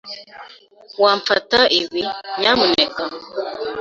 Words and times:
Wamfata 1.01 1.59
ibi, 1.79 2.01
nyamuneka? 2.39 3.03